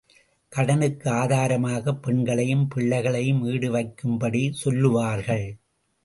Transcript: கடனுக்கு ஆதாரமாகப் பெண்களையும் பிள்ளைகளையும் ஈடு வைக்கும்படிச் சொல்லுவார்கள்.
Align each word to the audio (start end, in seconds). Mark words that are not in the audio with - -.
கடனுக்கு 0.51 1.09
ஆதாரமாகப் 1.09 2.01
பெண்களையும் 2.01 2.67
பிள்ளைகளையும் 2.67 3.43
ஈடு 3.43 3.71
வைக்கும்படிச் 3.73 4.57
சொல்லுவார்கள். 4.63 5.45